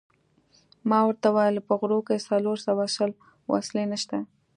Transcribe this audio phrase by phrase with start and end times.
[0.89, 3.11] ما ورته وویل: په غرو کې څلور سوه شل
[3.51, 4.17] وسلې نشته.